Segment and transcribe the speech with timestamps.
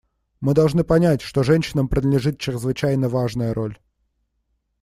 [0.39, 3.77] Мы должны понять, что женщинам принадлежит чрезвычайно важная роль.